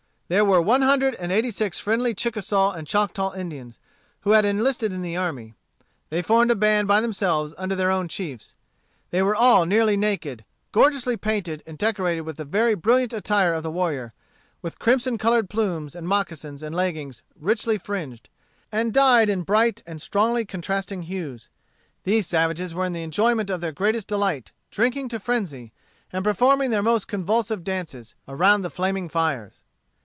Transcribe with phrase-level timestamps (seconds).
[0.33, 3.79] There were one hundred and eighty six friendly Chickasaw and Choctaw Indians,
[4.21, 5.55] who had enlisted in the army.
[6.09, 8.55] They formed a band by themselves under their own chiefs.
[9.09, 13.61] They were all nearly naked, gorgeously painted, and decorated with the very brilliant attire of
[13.63, 14.13] the warrior,
[14.61, 18.29] with crimson colored plumes, and moccasins and leggins richly fringed,
[18.71, 21.49] and dyed in bright and strongly contrasting hues.
[22.05, 25.73] These savages were in the enjoyment of their greatest delight, drinking to frenzy,
[26.13, 29.63] and performing their most convulsive dances, around the flaming fires.